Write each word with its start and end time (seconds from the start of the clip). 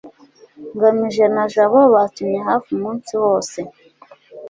ngamije 0.75 1.25
na 1.35 1.43
jabo 1.53 1.79
bakinnye 1.93 2.39
hafi 2.49 2.69
umunsi 2.77 3.11
wose 3.23 3.59